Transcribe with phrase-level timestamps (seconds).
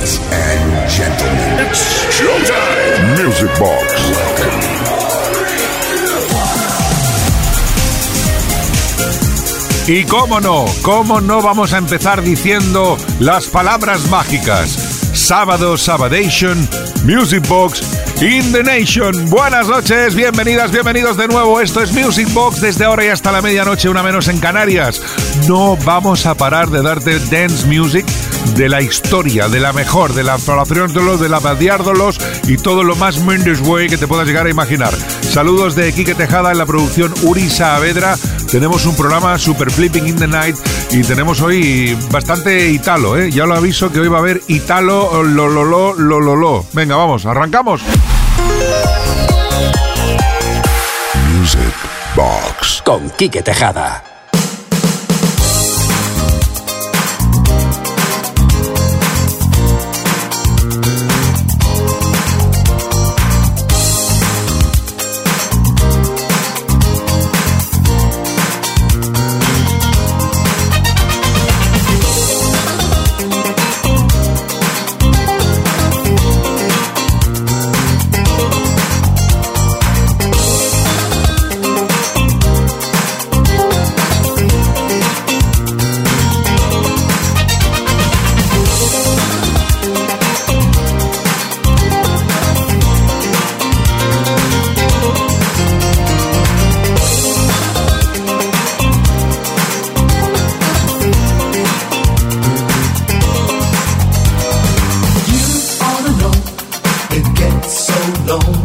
[0.00, 3.22] Ladies and gentlemen, it's showtime.
[3.22, 3.84] Music Box.
[9.86, 14.70] Y cómo no, cómo no vamos a empezar diciendo las palabras mágicas.
[15.12, 16.66] Sábado, Sabadation,
[17.04, 17.82] Music Box,
[18.22, 19.28] In the Nation.
[19.28, 21.60] Buenas noches, bienvenidas, bienvenidos de nuevo.
[21.60, 25.02] Esto es Music Box desde ahora y hasta la medianoche, una menos en Canarias.
[25.46, 28.06] No vamos a parar de darte dance music
[28.56, 32.96] de la historia, de la mejor, de la los de la badiárdolos y todo lo
[32.96, 34.92] más Mendes Way que te puedas llegar a imaginar.
[35.22, 38.16] Saludos de Quique Tejada en la producción Uri Saavedra.
[38.50, 40.56] Tenemos un programa Super Flipping in the Night
[40.90, 43.30] y tenemos hoy bastante italo, ¿eh?
[43.30, 46.64] Ya lo aviso que hoy va a haber italo, lo, lo, lo, lo, lo, lo.
[46.72, 47.82] Venga, vamos, arrancamos.
[51.38, 51.60] Music
[52.14, 54.09] Box con Quique Tejada.
[108.30, 108.59] Pues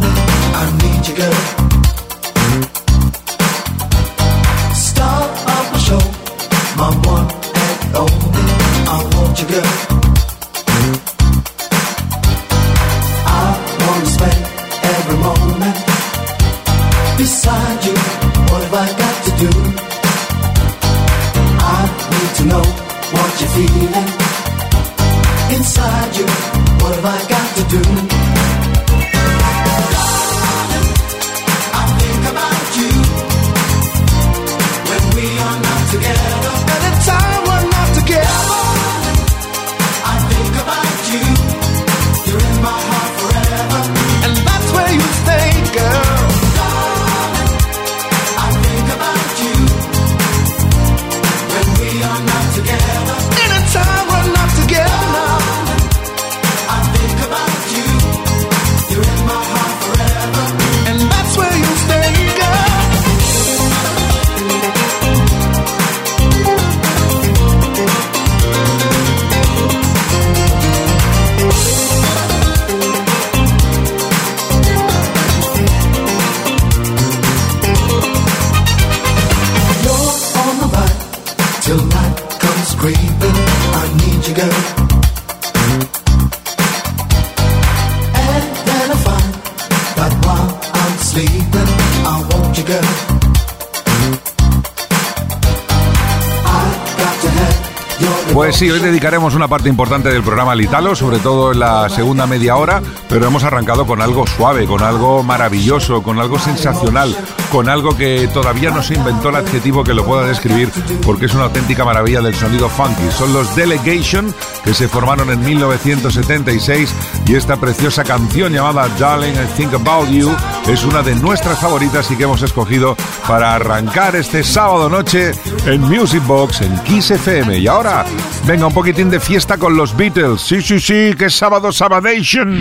[99.06, 102.82] dedicaremos una parte importante del programa al Italo, sobre todo en la segunda media hora,
[103.08, 107.16] pero hemos arrancado con algo suave, con algo maravilloso, con algo sensacional,
[107.52, 110.72] con algo que todavía no se inventó el adjetivo que lo pueda describir,
[111.06, 113.12] porque es una auténtica maravilla del sonido funky.
[113.16, 114.34] Son los Delegation,
[114.64, 116.92] que se formaron en 1976,
[117.28, 120.36] y esta preciosa canción llamada Darling I Think About You
[120.68, 125.34] es una de nuestras favoritas y que hemos escogido para arrancar este sábado noche
[125.68, 127.60] en Music Box en Kiss FM.
[127.60, 128.04] Y ahora
[128.46, 130.40] Venga, un de fiesta con los Beatles.
[130.40, 132.58] Sí, sí, sí, que es sábado Sabadation.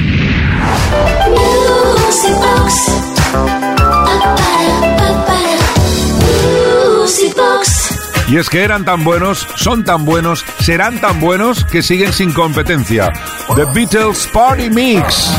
[8.28, 12.32] Y es que eran tan buenos, son tan buenos, serán tan buenos que siguen sin
[12.32, 13.12] competencia.
[13.54, 15.30] The Beatles Party Mix.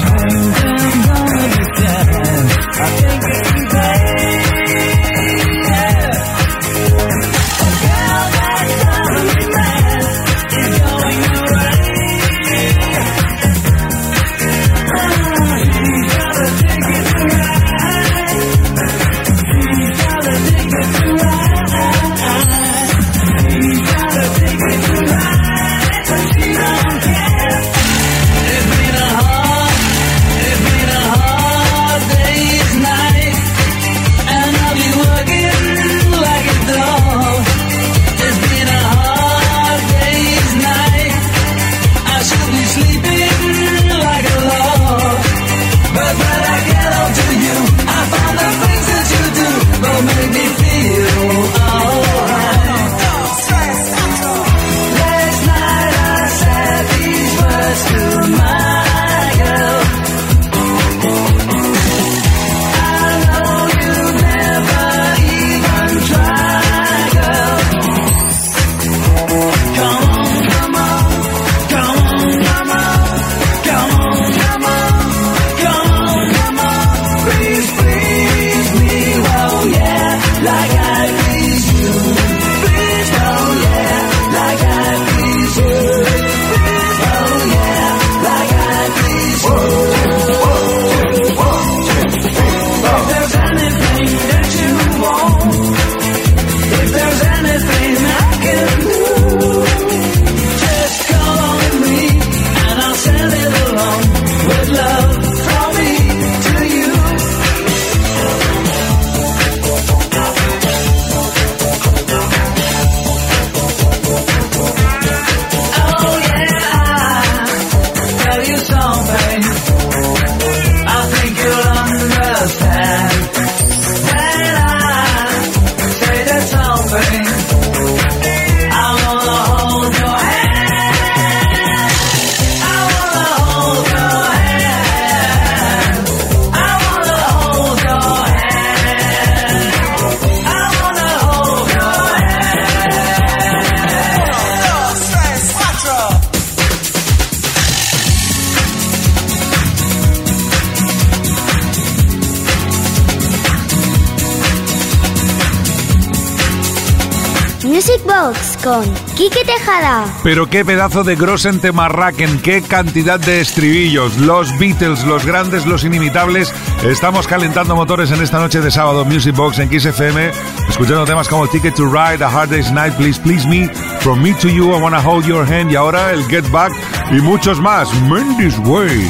[160.26, 164.18] Pero qué pedazo de Grossen Temarraken, qué cantidad de estribillos.
[164.18, 166.52] Los Beatles, los grandes, los inimitables.
[166.84, 169.06] Estamos calentando motores en esta noche de sábado.
[169.06, 170.32] Music Box en Kiss FM.
[170.68, 173.70] Escuchando temas como Ticket to Ride, A Hard Day's Night, Please Please Me,
[174.00, 175.72] From Me to You, I Wanna Hold Your Hand.
[175.72, 176.74] Y ahora el Get Back
[177.12, 177.88] y muchos más.
[178.10, 179.08] Mendy's Way.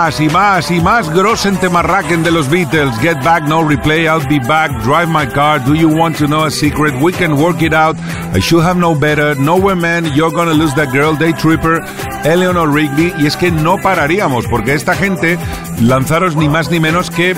[0.00, 2.96] Y más y más Grossen Temarraken de los Beatles.
[3.00, 6.44] Get Back, No Replay, I'll Be Back, Drive My Car, Do You Want to Know
[6.44, 7.96] a Secret, We Can Work It Out,
[8.32, 11.82] I Should Have No Better, Nowhere Man, You're Gonna Lose That Girl, Day Tripper,
[12.24, 13.12] Eleanor Rigby.
[13.18, 15.36] Y es que no pararíamos, porque esta gente
[15.80, 17.34] lanzaros ni más ni menos que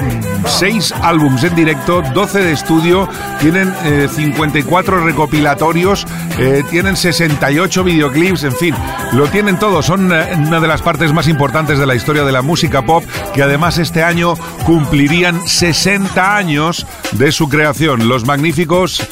[0.46, 3.08] seis álbums en directo, 12 de estudio,
[3.40, 3.72] tienen
[4.08, 6.06] 54 eh, recopilatorios,
[6.38, 8.74] eh, tienen 68 videoclips, en fin,
[9.12, 9.82] lo tienen todo.
[9.82, 13.04] Son eh, una de las partes más importantes de la historia de la música pop,
[13.32, 14.34] que además este año
[14.66, 18.08] cumplirían 60 años de su creación.
[18.08, 19.02] Los magníficos,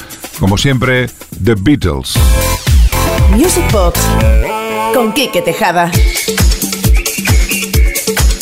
[0.40, 1.08] como siempre,
[1.44, 2.14] The Beatles.
[3.36, 4.00] Music Box
[4.94, 5.92] con Quique Tejada.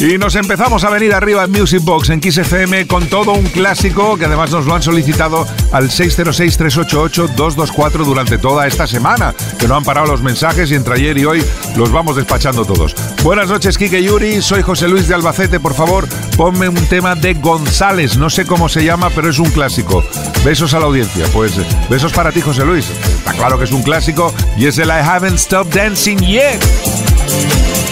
[0.01, 3.47] Y nos empezamos a venir arriba en Music Box en Kiss FM con todo un
[3.47, 9.75] clásico que además nos lo han solicitado al 606-388-224 durante toda esta semana, que no
[9.75, 11.45] han parado los mensajes y entre ayer y hoy
[11.77, 12.95] los vamos despachando todos.
[13.25, 17.35] Buenas noches, Kike Yuri, soy José Luis de Albacete, por favor, ponme un tema de
[17.35, 20.05] González, no sé cómo se llama, pero es un clásico.
[20.45, 21.55] Besos a la audiencia, pues
[21.91, 22.89] besos para ti, José Luis.
[22.89, 27.88] Está claro que es un clásico y es el I Haven't Stopped Dancing Yet.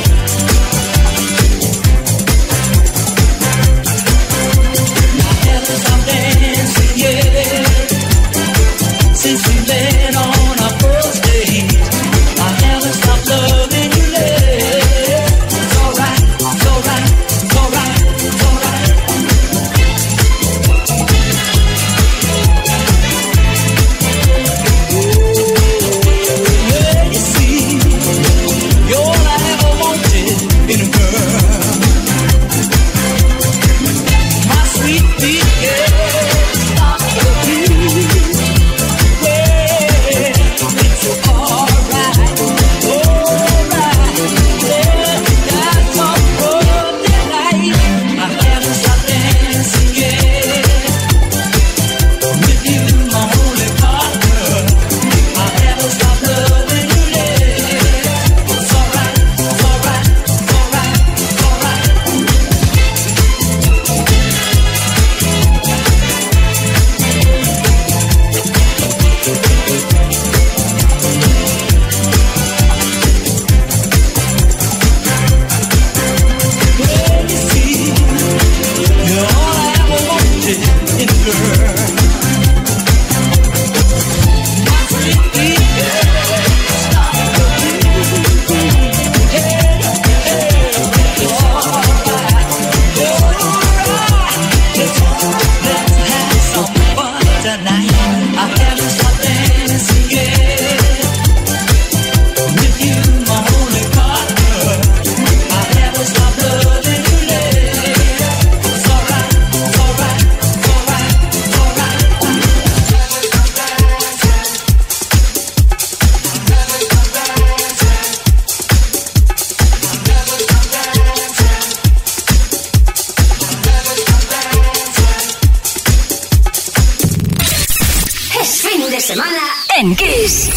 [129.01, 129.43] Semana
[129.77, 130.49] en Kiss.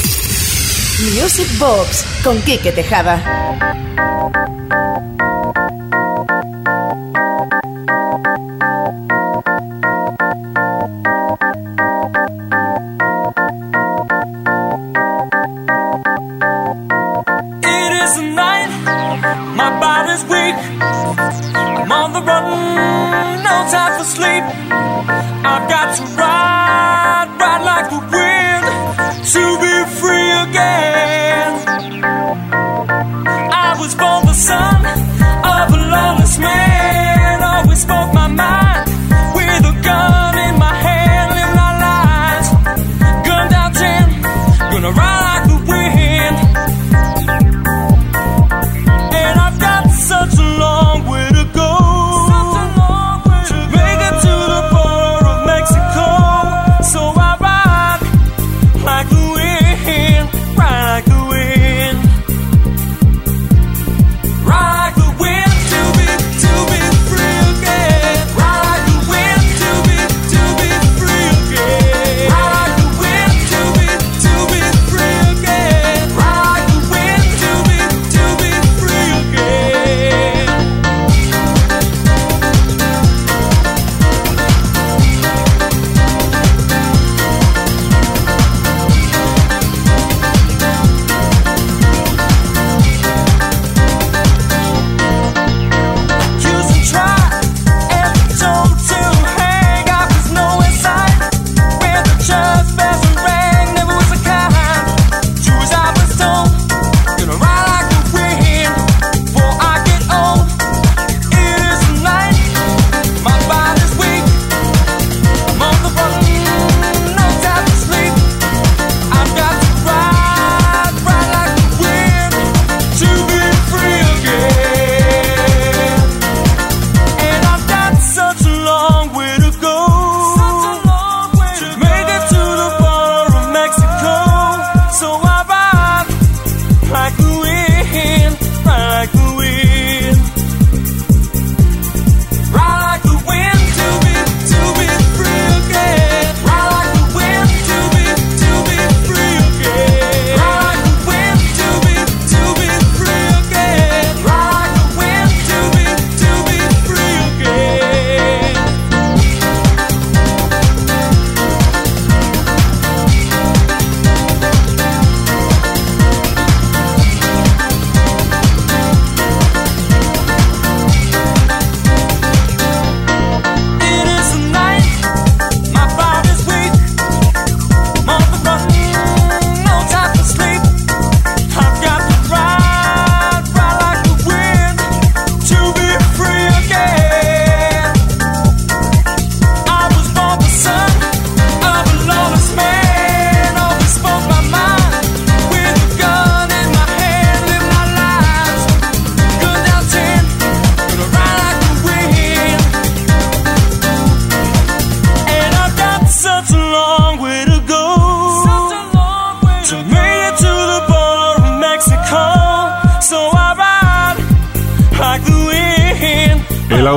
[1.14, 3.22] Music Box con Kike Tejada.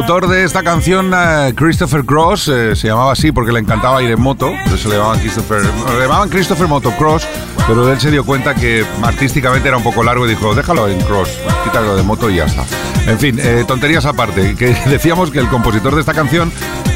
[0.03, 4.11] Autor de esta canción, eh, Christopher Cross, eh, se llamaba así porque le encantaba ir
[4.11, 7.25] en moto, eso le llamaban Christopher, le llamaban Christopher Motocross,
[7.69, 11.01] pero él se dio cuenta que artísticamente era un poco largo y dijo, déjalo en
[11.03, 11.29] Cross,
[11.63, 12.65] quítalo de moto y ya está.
[13.07, 16.51] En fin, eh, tonterías aparte, que decíamos que el compositor de esta canción,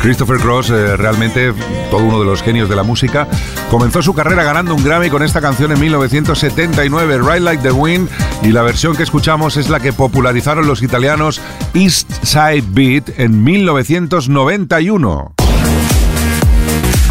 [0.07, 1.53] Christopher Cross, realmente
[1.91, 3.27] todo uno de los genios de la música,
[3.73, 8.09] comenzó su carrera ganando un Grammy con esta canción en 1979, Ride Like the Wind,
[8.45, 11.41] y la versión que escuchamos es la que popularizaron los italianos
[11.75, 15.33] East Side Beat en 1991.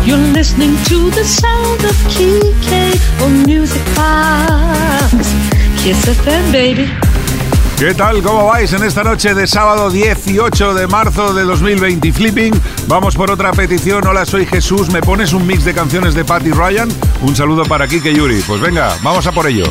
[0.06, 5.34] You're listening to the sound of Music Box.
[5.84, 7.15] Kiss FM, baby.
[7.78, 8.24] ¿Qué tal?
[8.24, 12.14] ¿Cómo vais en esta noche de sábado 18 de marzo de 2020?
[12.14, 12.54] Flipping,
[12.88, 14.08] vamos por otra petición.
[14.08, 14.90] Hola, soy Jesús.
[14.92, 16.88] ¿Me pones un mix de canciones de Patty Ryan?
[17.22, 18.42] Un saludo para Kike Yuri.
[18.48, 19.66] Pues venga, vamos a por ello.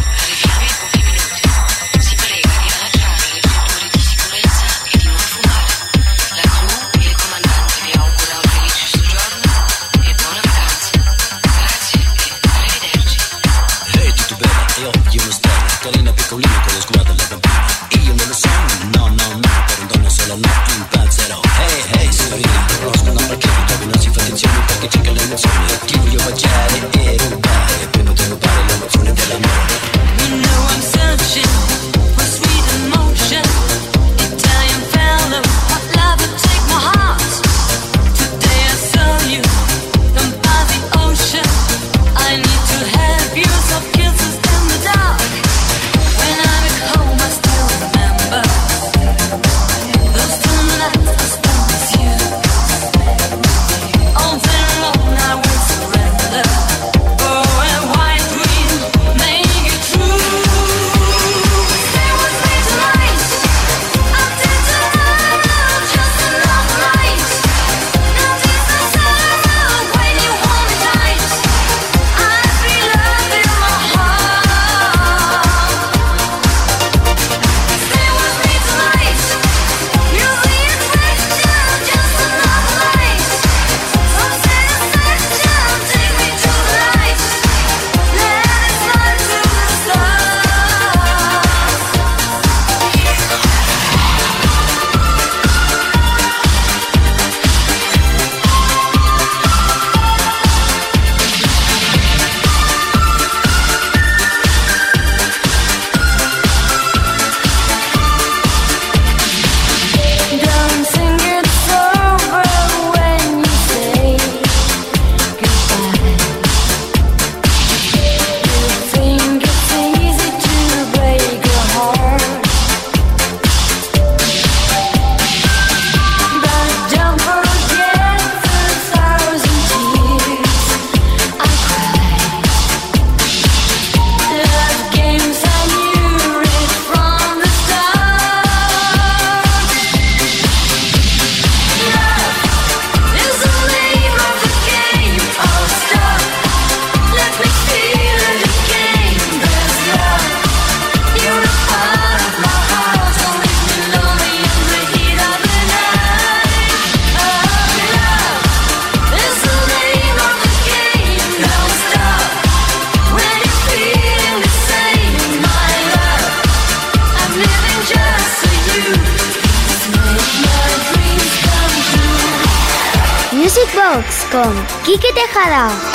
[174.34, 175.93] Con Quique Tejada.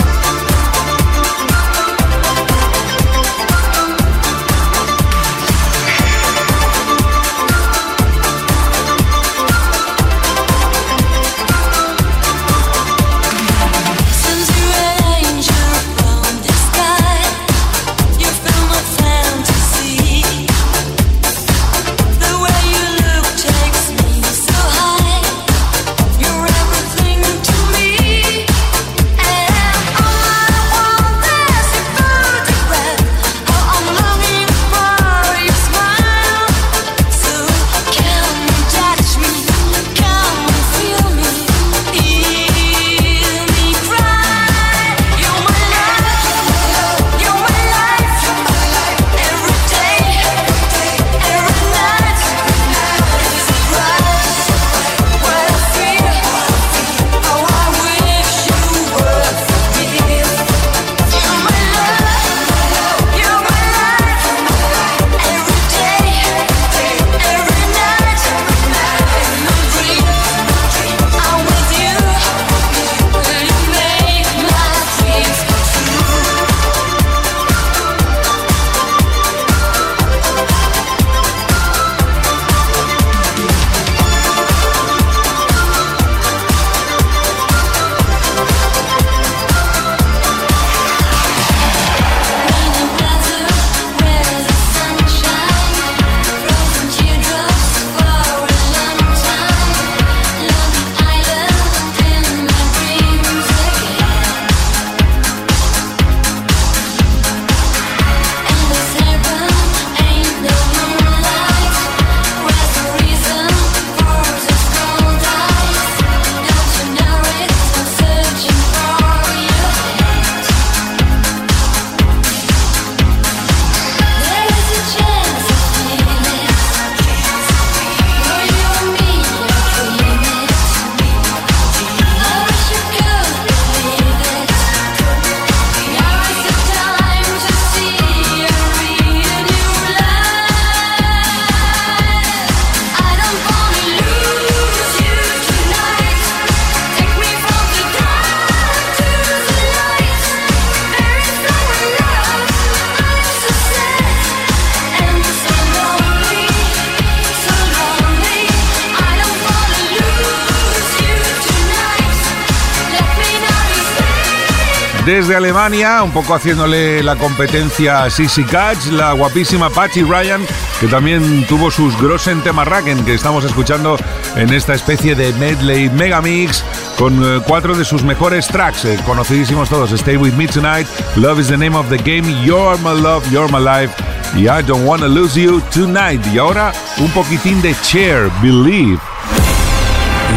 [165.30, 170.42] Desde Alemania, un poco haciéndole la competencia a Sissy Catch, la guapísima Patty Ryan,
[170.80, 173.96] que también tuvo sus Grossen Temarraken, que estamos escuchando
[174.36, 176.66] en esta especie de medley megamix
[176.98, 181.42] con eh, cuatro de sus mejores tracks, eh, conocidísimos todos: Stay With Me Tonight, Love
[181.42, 183.94] is the Name of the Game, You're My Love, You're My Life
[184.36, 186.26] y I Don't Wanna Lose You Tonight.
[186.34, 188.98] Y ahora un poquitín de Chair, Believe.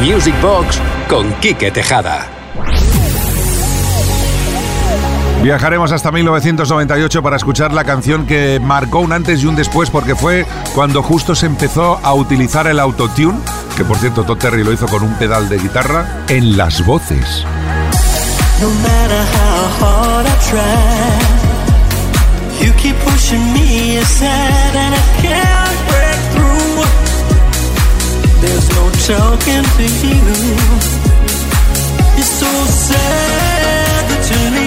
[0.03, 0.79] Music Box
[1.09, 2.42] con Quique Tejada.
[5.43, 10.15] Viajaremos hasta 1998 para escuchar la canción que marcó un antes y un después porque
[10.15, 13.41] fue cuando justo se empezó a utilizar el autotune,
[13.77, 17.45] que por cierto Todd Terry lo hizo con un pedal de guitarra, en las voces.
[18.61, 18.69] No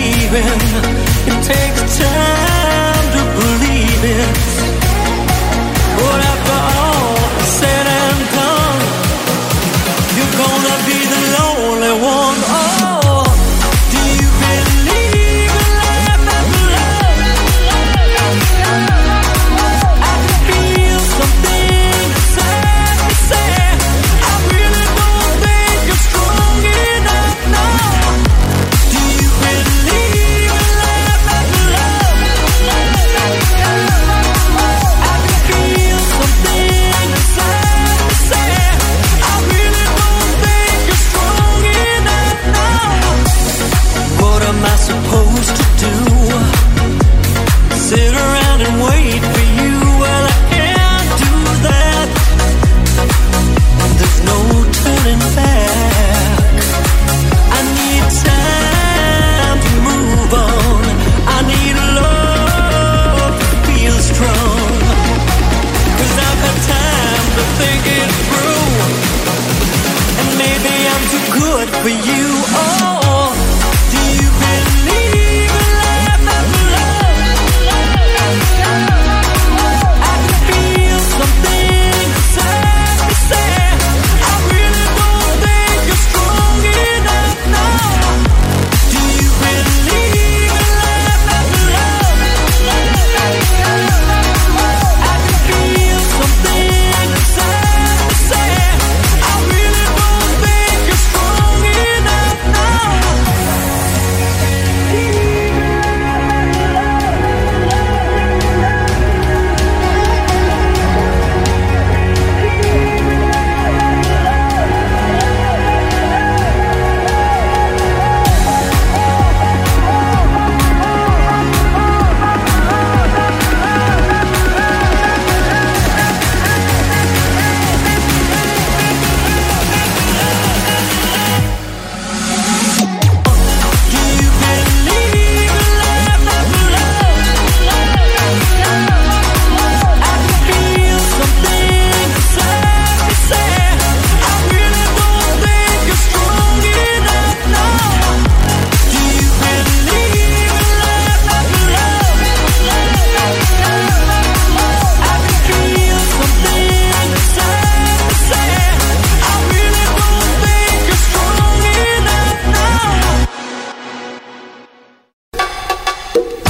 [0.07, 4.37] It takes time to believe it.
[5.97, 6.34] But after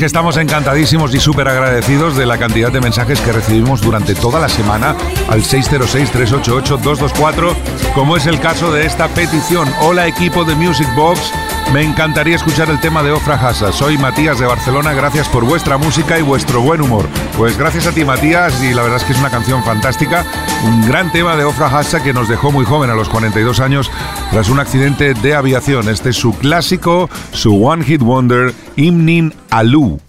[0.00, 4.40] Que estamos encantadísimos y súper agradecidos de la cantidad de mensajes que recibimos durante toda
[4.40, 4.96] la semana
[5.28, 7.54] al 606-388-224,
[7.94, 9.68] como es el caso de esta petición.
[9.82, 11.30] Hola equipo de Music Box,
[11.72, 13.72] me encantaría escuchar el tema de Ofra Hassa.
[13.72, 17.06] Soy Matías de Barcelona, gracias por vuestra música y vuestro buen humor.
[17.36, 20.24] Pues gracias a ti Matías y la verdad es que es una canción fantástica,
[20.64, 23.90] un gran tema de Ofra Hassa que nos dejó muy joven a los 42 años
[24.30, 25.88] tras un accidente de aviación.
[25.88, 30.00] Este es su clásico, su One Hit Wonder, Imnin Alu.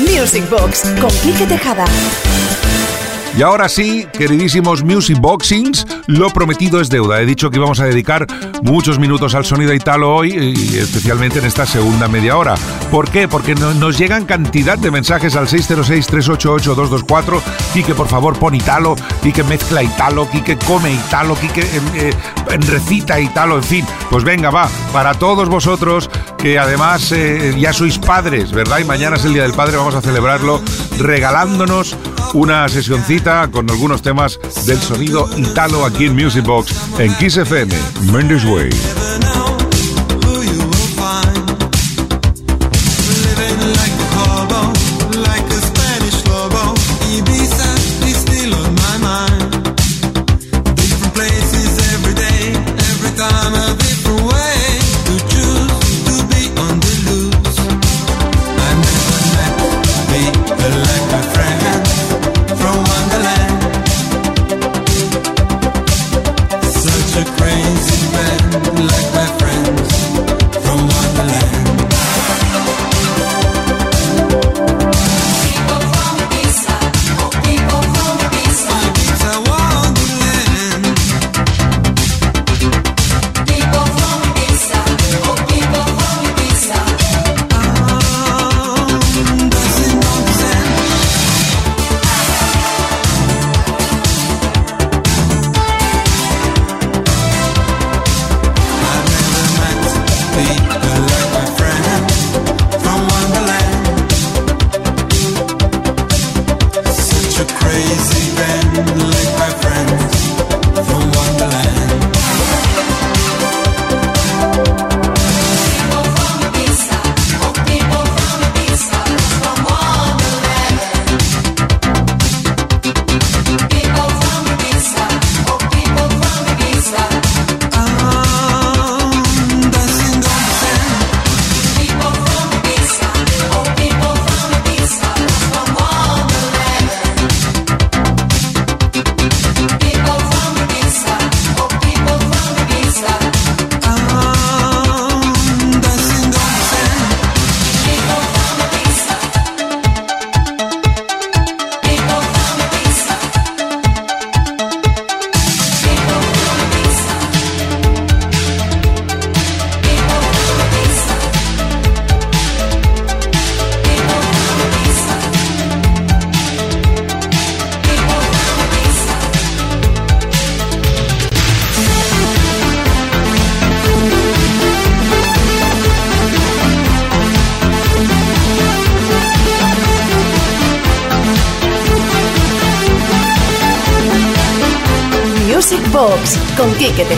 [0.00, 1.84] Music Box con Tejada.
[3.36, 7.20] Y ahora sí, queridísimos Music Boxings, lo prometido es deuda.
[7.20, 8.28] He dicho que íbamos a dedicar
[8.62, 12.54] muchos minutos al sonido italo hoy y especialmente en esta segunda media hora.
[12.92, 13.26] ¿Por qué?
[13.26, 17.40] Porque no- nos llegan cantidad de mensajes al 606-388-224.
[17.72, 18.94] Quique, por favor, pon italo.
[19.20, 20.30] Quique mezcla italo.
[20.30, 21.34] Quique come italo.
[21.34, 22.12] Quique eh, eh,
[22.68, 23.56] recita italo.
[23.56, 24.68] En fin, pues venga, va.
[24.92, 26.08] Para todos vosotros
[26.44, 28.78] que además eh, ya sois padres, ¿verdad?
[28.78, 30.60] Y mañana es el Día del Padre, vamos a celebrarlo
[30.98, 31.96] regalándonos
[32.34, 37.74] una sesioncita con algunos temas del sonido italo aquí en Music Box en Kiss FM,
[38.12, 39.03] Mendes Way.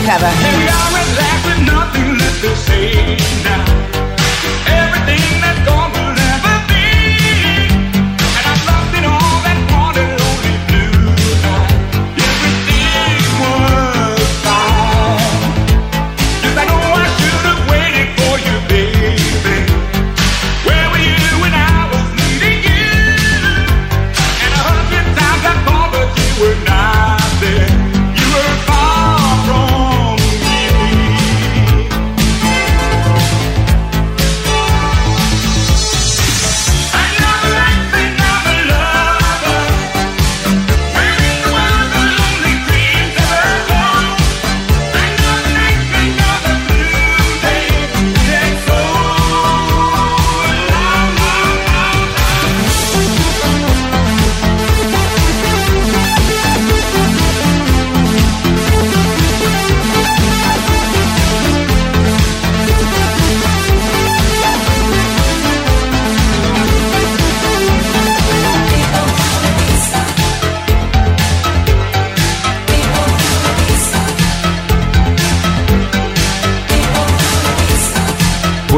[0.07, 0.36] Tejada.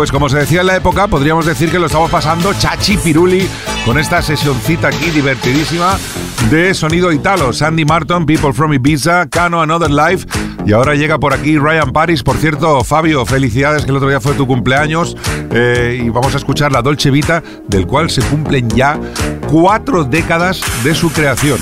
[0.09, 3.47] Pues como se decía en la época, podríamos decir que lo estamos pasando chachi piruli
[3.85, 5.99] con esta sesioncita aquí divertidísima
[6.49, 7.53] de sonido italo.
[7.53, 10.25] Sandy Martin, People from Ibiza, Cano, Another Life.
[10.65, 12.23] Y ahora llega por aquí Ryan Paris.
[12.23, 15.15] Por cierto, Fabio, felicidades que el otro día fue tu cumpleaños.
[15.51, 18.99] Eh, y vamos a escuchar la Dolce Vita, del cual se cumplen ya
[19.51, 21.59] cuatro décadas de su creación.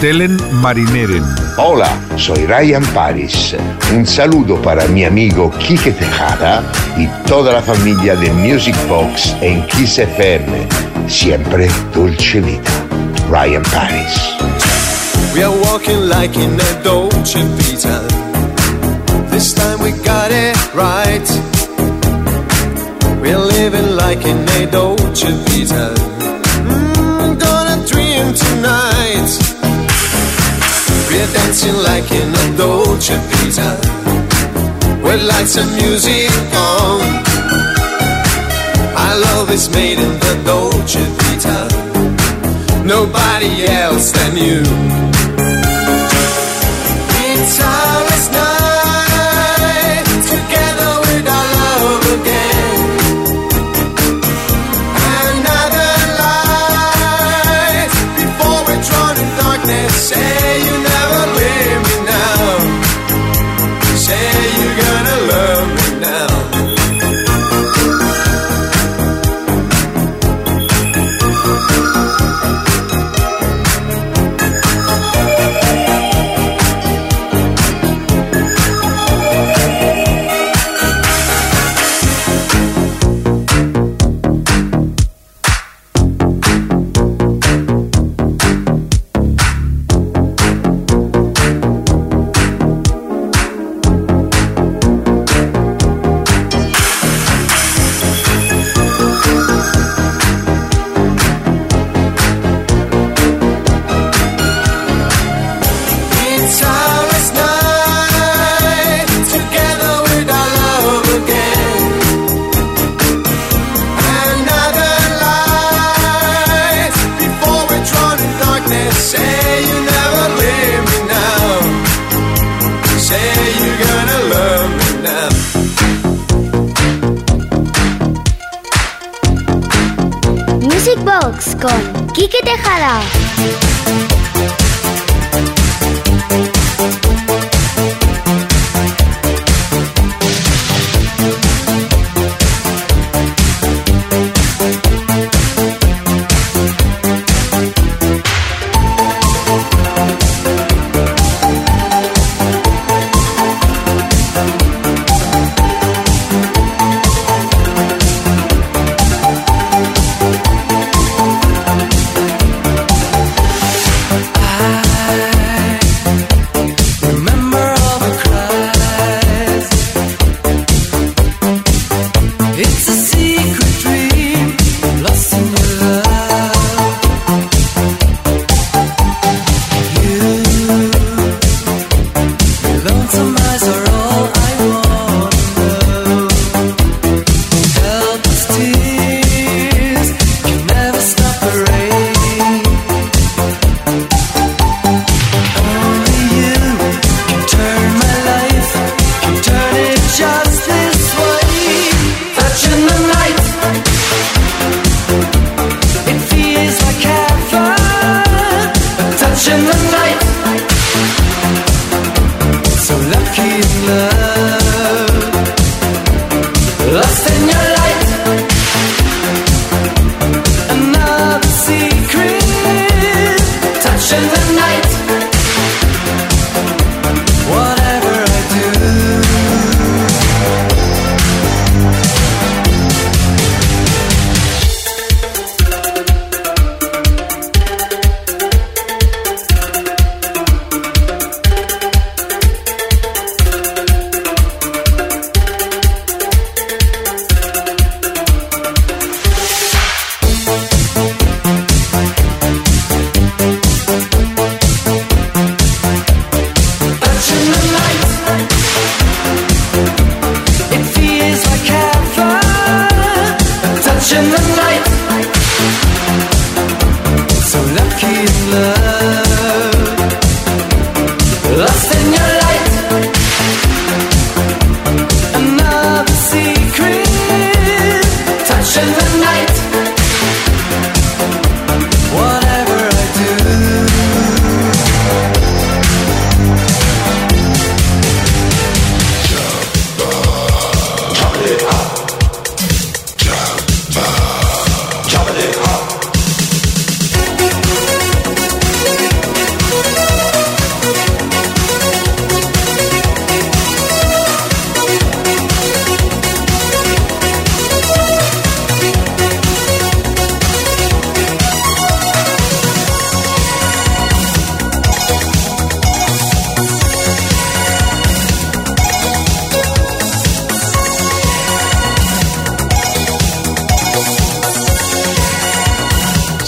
[0.00, 1.24] Telen Marineren.
[1.56, 3.54] Hola, soy Ryan Paris.
[3.94, 6.62] Un saludo para mi amigo Kike Tejada
[6.96, 10.68] y toda la familia de Music Box en Kiss FM.
[11.08, 12.70] Siempre Dolce Vita.
[13.30, 14.14] Ryan Paris.
[15.34, 18.00] We are walking like in a Dolce Vita.
[19.30, 21.26] This time we got it right.
[23.20, 25.94] We're living like in a Dolce Vita.
[26.64, 29.43] Mm, gonna dream tonight.
[31.14, 33.70] We're dancing like in a Dolce Vita.
[35.04, 37.02] With lights and music on.
[39.02, 41.68] Our love is made in the Dolce Vita.
[42.84, 44.62] Nobody else than you.
[47.26, 51.74] It's hours night together with our night
[58.86, 60.83] con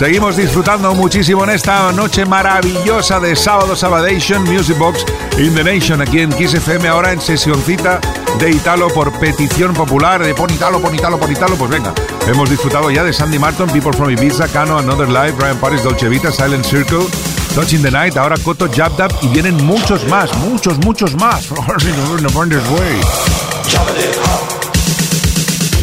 [0.07, 5.05] Seguimos disfrutando muchísimo en esta noche maravillosa de sábado Sabadation Music Box
[5.37, 8.01] in the Nation aquí en Kiss FM ahora en sesioncita
[8.39, 11.93] de Italo por petición popular de pon Italo, pon Italo, pon Italo pues venga,
[12.29, 16.09] hemos disfrutado ya de Sandy Martin, People from Ibiza, Cano, Another Life, Brian Paris, Dolce
[16.09, 17.09] Vita, Silent Circle
[17.57, 21.49] Touching the Night, ahora Coto Jab Dab y vienen muchos más, muchos, muchos más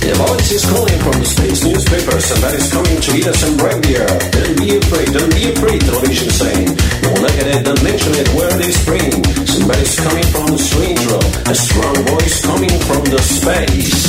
[0.03, 2.19] The voice is calling from the space newspaper.
[2.19, 4.05] Somebody's coming to eat us some reindeer.
[4.35, 6.75] Don't be afraid, don't be afraid, television saying.
[7.07, 9.23] Don't look at it, don't mention it, where they spring.
[9.47, 11.23] Somebody's coming from the strange road.
[11.47, 14.03] A strong voice coming from the space.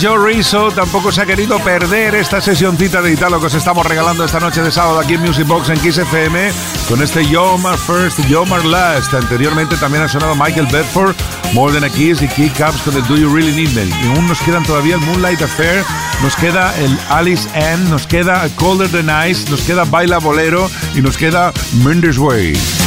[0.00, 4.24] Joe Rizzo tampoco se ha querido perder esta sesioncita de Italo que os estamos regalando
[4.24, 6.52] esta noche de sábado aquí en Music Box en Kiss FM
[6.88, 9.12] con este Yo My First, Yo My Last.
[9.14, 11.14] Anteriormente también ha sonado Michael Bedford,
[11.52, 13.84] More Than a Kiss y Kick Ups con el Do You Really Need Me.
[13.84, 15.84] Y aún nos quedan todavía el Moonlight Affair,
[16.22, 21.00] nos queda el Alice Ann, nos queda Colder Than Ice, nos queda Baila Bolero y
[21.00, 21.52] nos queda
[21.84, 22.83] Mendes Way.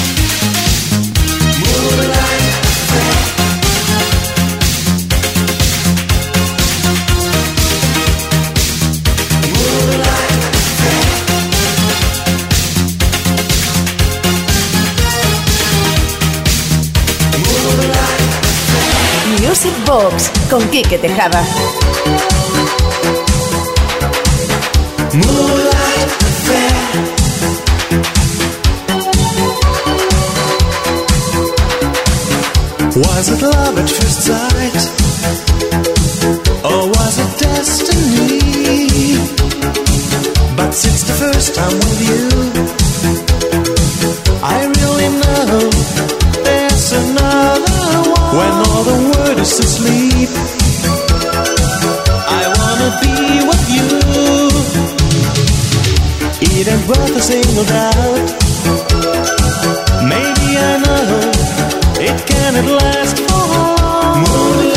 [19.88, 21.44] Bobs con Quique Tejada.
[32.96, 34.76] Was it love at first sight?
[36.64, 39.18] Or was it destiny?
[40.56, 42.67] But since the first time with you,
[49.48, 49.80] world is
[52.28, 53.16] I wanna be
[53.50, 53.88] with you.
[56.42, 58.28] It ain't worth a single doubt.
[60.04, 61.32] Maybe I know
[62.08, 63.48] it cannot last for.
[64.24, 64.77] Moonlight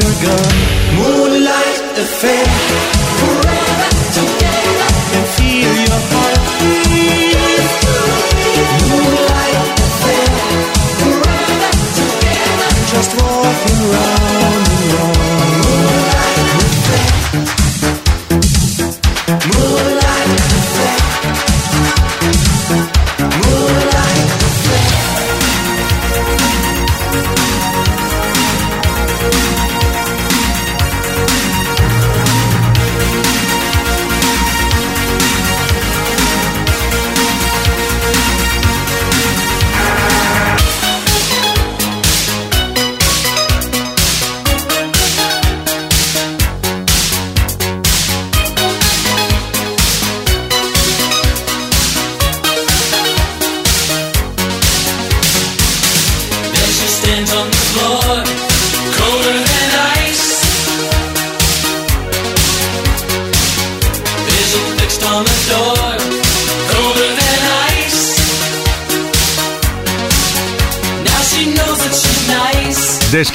[0.00, 0.54] begun.
[0.96, 3.03] Moonlight affair.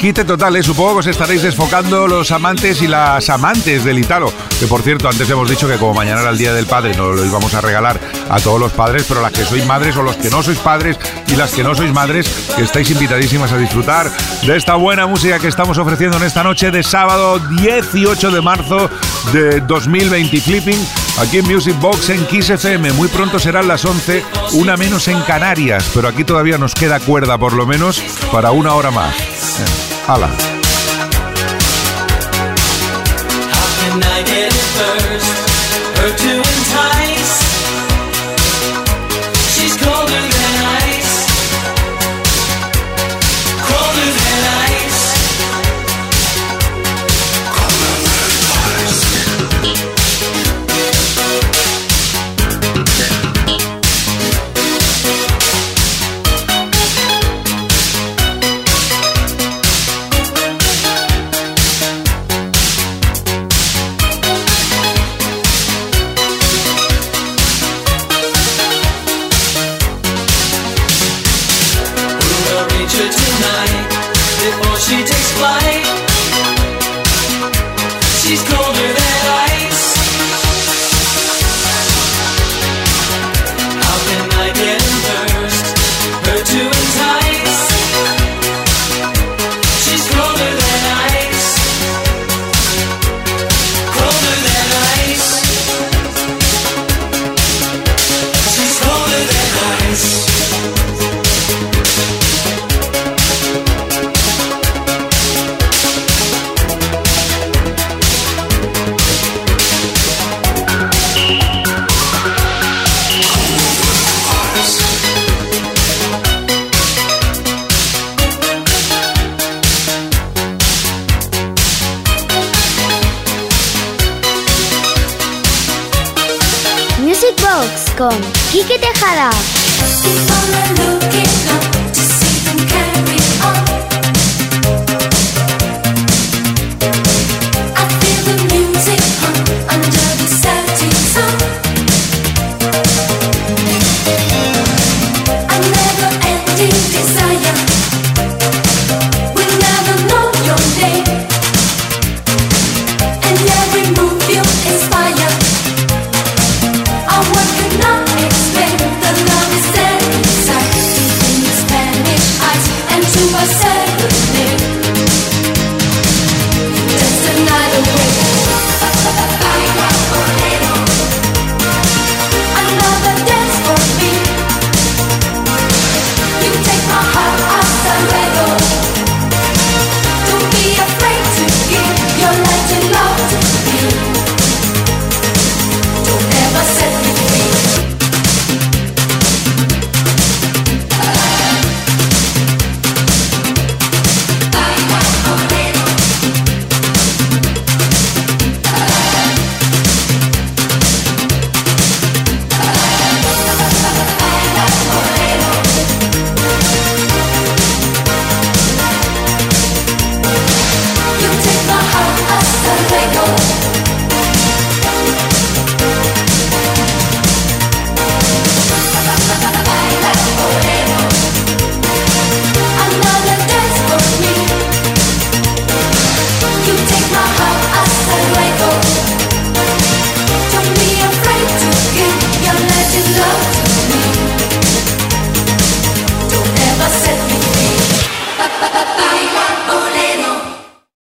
[0.00, 0.62] Desquite total, ¿eh?
[0.62, 4.32] supongo que os estaréis desfocando los amantes y las amantes del Italo.
[4.58, 7.12] Que por cierto, antes hemos dicho que como mañana era el Día del Padre, no
[7.12, 10.16] lo íbamos a regalar a todos los padres, pero las que sois madres o los
[10.16, 10.98] que no sois padres
[11.28, 12.26] y las que no sois madres,
[12.56, 16.70] que estáis invitadísimas a disfrutar de esta buena música que estamos ofreciendo en esta noche
[16.70, 18.88] de sábado 18 de marzo
[19.34, 20.88] de 2020 Flipping.
[21.20, 22.94] Aquí en Music Box en Kiss FM.
[22.94, 27.36] Muy pronto serán las 11, una menos en Canarias, pero aquí todavía nos queda cuerda
[27.36, 29.89] por lo menos para una hora más.
[30.10, 30.49] Eh,